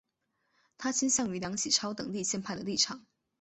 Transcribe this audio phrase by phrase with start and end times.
[0.79, 3.05] 他倾向于梁启超等立宪派的立场。